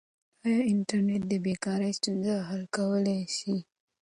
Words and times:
آیا 0.45 0.61
انټرنیټ 0.71 1.21
د 1.31 1.33
بې 1.43 1.53
کارۍ 1.65 1.91
ستونزه 1.99 2.35
حل 2.49 2.63
کولای 2.75 3.21
سي؟ 3.37 3.55